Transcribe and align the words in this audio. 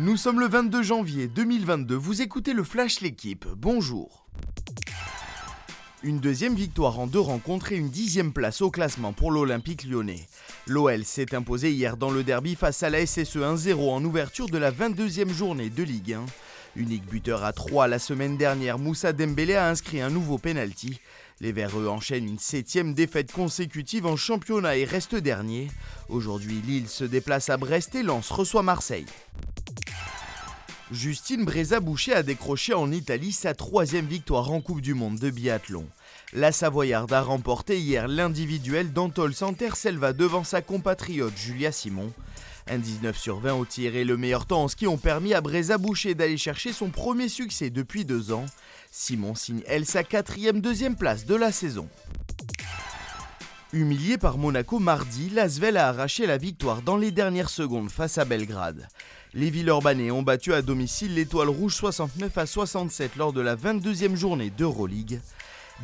Nous 0.00 0.16
sommes 0.16 0.38
le 0.38 0.46
22 0.46 0.80
janvier 0.84 1.26
2022, 1.26 1.96
vous 1.96 2.22
écoutez 2.22 2.52
le 2.52 2.62
Flash 2.62 3.00
L'équipe, 3.00 3.44
bonjour. 3.56 4.28
Une 6.04 6.20
deuxième 6.20 6.54
victoire 6.54 7.00
en 7.00 7.08
deux 7.08 7.18
rencontres 7.18 7.72
et 7.72 7.76
une 7.78 7.88
dixième 7.88 8.32
place 8.32 8.62
au 8.62 8.70
classement 8.70 9.12
pour 9.12 9.32
l'Olympique 9.32 9.82
lyonnais. 9.82 10.28
L'OL 10.68 11.04
s'est 11.04 11.34
imposé 11.34 11.72
hier 11.72 11.96
dans 11.96 12.12
le 12.12 12.22
derby 12.22 12.54
face 12.54 12.84
à 12.84 12.90
la 12.90 13.04
SSE 13.04 13.38
1-0 13.38 13.90
en 13.90 14.04
ouverture 14.04 14.48
de 14.48 14.58
la 14.58 14.70
22e 14.70 15.32
journée 15.32 15.68
de 15.68 15.82
Ligue 15.82 16.12
1. 16.12 16.26
Unique 16.76 17.06
buteur 17.06 17.42
à 17.42 17.52
3 17.52 17.88
la 17.88 17.98
semaine 17.98 18.36
dernière, 18.36 18.78
Moussa 18.78 19.12
Dembélé 19.12 19.56
a 19.56 19.68
inscrit 19.68 20.00
un 20.00 20.10
nouveau 20.10 20.38
penalty. 20.38 21.00
Les 21.40 21.50
Verreux 21.50 21.88
enchaînent 21.88 22.28
une 22.28 22.38
septième 22.38 22.94
défaite 22.94 23.32
consécutive 23.32 24.06
en 24.06 24.14
championnat 24.14 24.76
et 24.76 24.84
restent 24.84 25.16
dernier. 25.16 25.68
Aujourd'hui, 26.08 26.62
Lille 26.64 26.88
se 26.88 27.02
déplace 27.02 27.50
à 27.50 27.56
Brest 27.56 27.96
et 27.96 28.04
Lens 28.04 28.30
reçoit 28.30 28.62
Marseille. 28.62 29.06
Justine 30.90 31.44
Breza-Boucher 31.44 32.14
a 32.14 32.22
décroché 32.22 32.72
en 32.72 32.90
Italie 32.90 33.32
sa 33.32 33.52
troisième 33.52 34.06
victoire 34.06 34.50
en 34.50 34.62
Coupe 34.62 34.80
du 34.80 34.94
Monde 34.94 35.18
de 35.18 35.28
biathlon. 35.28 35.86
La 36.32 36.50
Savoyarde 36.50 37.12
a 37.12 37.20
remporté 37.20 37.78
hier 37.78 38.08
l'individuel 38.08 38.94
d'Antol 38.94 39.34
Selva 39.34 40.14
devant 40.14 40.44
sa 40.44 40.62
compatriote 40.62 41.36
Julia 41.36 41.72
Simon. 41.72 42.10
Un 42.70 42.78
19 42.78 43.18
sur 43.18 43.38
20 43.38 43.54
au 43.54 43.64
tir 43.66 43.96
et 43.96 44.04
le 44.04 44.16
meilleur 44.16 44.46
temps 44.46 44.62
en 44.62 44.68
ski 44.68 44.86
ont 44.86 44.96
permis 44.96 45.34
à 45.34 45.42
Breza-Boucher 45.42 46.14
d'aller 46.14 46.38
chercher 46.38 46.72
son 46.72 46.88
premier 46.88 47.28
succès 47.28 47.68
depuis 47.68 48.06
deux 48.06 48.32
ans. 48.32 48.46
Simon 48.90 49.34
signe 49.34 49.62
elle 49.66 49.84
sa 49.84 50.04
quatrième 50.04 50.62
deuxième 50.62 50.96
place 50.96 51.26
de 51.26 51.34
la 51.34 51.52
saison. 51.52 51.86
Humilié 53.74 54.16
par 54.16 54.38
Monaco 54.38 54.78
mardi, 54.78 55.28
l'Asvel 55.28 55.76
a 55.76 55.88
arraché 55.88 56.24
la 56.24 56.38
victoire 56.38 56.80
dans 56.80 56.96
les 56.96 57.10
dernières 57.10 57.50
secondes 57.50 57.90
face 57.90 58.16
à 58.16 58.24
Belgrade. 58.24 58.88
Les 59.34 59.50
Villeurbanais 59.50 60.10
ont 60.10 60.22
battu 60.22 60.54
à 60.54 60.62
domicile 60.62 61.14
l'étoile 61.14 61.50
rouge 61.50 61.74
69 61.74 62.38
à 62.38 62.46
67 62.46 63.16
lors 63.16 63.34
de 63.34 63.42
la 63.42 63.56
22e 63.56 64.14
journée 64.14 64.48
d'Euroleague. 64.48 65.20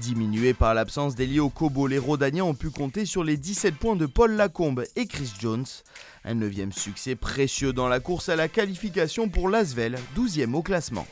Diminués 0.00 0.54
par 0.54 0.72
l'absence 0.72 1.14
d'Elio 1.14 1.50
Kobo, 1.50 1.86
les 1.86 1.98
Rodaniens 1.98 2.44
ont 2.44 2.54
pu 2.54 2.70
compter 2.70 3.04
sur 3.04 3.22
les 3.22 3.36
17 3.36 3.74
points 3.74 3.96
de 3.96 4.06
Paul 4.06 4.32
Lacombe 4.32 4.86
et 4.96 5.06
Chris 5.06 5.34
Jones. 5.38 5.66
Un 6.24 6.34
neuvième 6.34 6.72
succès 6.72 7.16
précieux 7.16 7.74
dans 7.74 7.88
la 7.88 8.00
course 8.00 8.30
à 8.30 8.36
la 8.36 8.48
qualification 8.48 9.28
pour 9.28 9.50
l'Asvel, 9.50 9.98
12e 10.16 10.54
au 10.54 10.62
classement. 10.62 11.06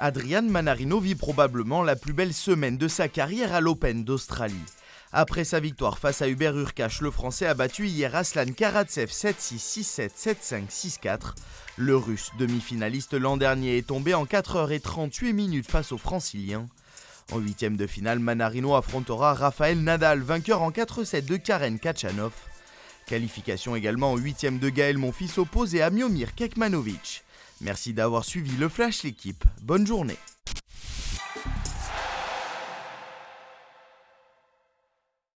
Adrian 0.00 0.42
Manarino 0.42 0.98
vit 0.98 1.14
probablement 1.14 1.82
la 1.82 1.94
plus 1.94 2.12
belle 2.12 2.34
semaine 2.34 2.76
de 2.76 2.88
sa 2.88 3.08
carrière 3.08 3.54
à 3.54 3.60
l'Open 3.60 4.04
d'Australie. 4.04 4.54
Après 5.12 5.44
sa 5.44 5.60
victoire 5.60 5.98
face 5.98 6.20
à 6.20 6.28
Hubert 6.28 6.56
Urkash, 6.56 7.00
le 7.00 7.12
Français 7.12 7.46
a 7.46 7.54
battu 7.54 7.86
hier 7.86 8.16
Aslan 8.16 8.46
Karatsev 8.56 9.10
7-6, 9.10 10.10
6-7, 10.10 10.10
7-5, 10.68 10.68
6-4. 10.68 11.34
Le 11.76 11.96
Russe, 11.96 12.30
demi-finaliste 12.40 13.14
l'an 13.14 13.36
dernier, 13.36 13.78
est 13.78 13.86
tombé 13.86 14.14
en 14.14 14.24
4h38 14.24 15.32
minutes 15.32 15.70
face 15.70 15.92
au 15.92 15.98
Francilien. 15.98 16.66
En 17.30 17.38
huitième 17.38 17.76
de 17.76 17.86
finale, 17.86 18.18
Manarino 18.18 18.74
affrontera 18.74 19.34
Rafael 19.34 19.78
Nadal, 19.78 20.20
vainqueur 20.22 20.62
en 20.62 20.72
4-7 20.72 21.24
de 21.24 21.36
Karen 21.36 21.78
Kachanov. 21.78 22.32
Qualification 23.06 23.76
également 23.76 24.12
en 24.12 24.16
huitième 24.16 24.58
de 24.58 24.68
Gaël 24.68 24.98
Monfils 24.98 25.38
opposé 25.38 25.82
à 25.82 25.90
Miomir 25.90 26.34
Kekmanovic. 26.34 27.22
Merci 27.64 27.94
d'avoir 27.94 28.24
suivi 28.24 28.56
le 28.56 28.68
Flash 28.68 29.02
l'équipe. 29.04 29.42
Bonne 29.62 29.86
journée. 29.86 30.18